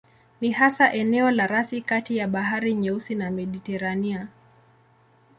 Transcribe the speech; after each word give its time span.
Ni 0.41 0.51
hasa 0.51 0.93
eneo 0.93 1.31
la 1.31 1.47
rasi 1.47 1.81
kati 1.81 2.17
ya 2.17 2.27
Bahari 2.27 2.73
Nyeusi 2.75 3.15
na 3.15 3.31
Mediteranea. 3.31 4.27